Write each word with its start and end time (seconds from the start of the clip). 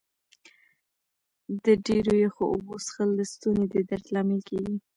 د 1.63 1.65
ډېرو 1.85 2.13
یخو 2.23 2.43
اوبو 2.53 2.75
څښل 2.85 3.09
د 3.15 3.21
ستوني 3.31 3.65
د 3.73 3.75
درد 3.89 4.05
لامل 4.13 4.41
کېږي. 4.49 4.75